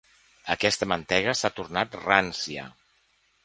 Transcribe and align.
Aquesta 0.53 0.87
mantega 0.93 1.37
s'ha 1.41 1.53
tornat 1.61 2.01
rància. 2.09 2.69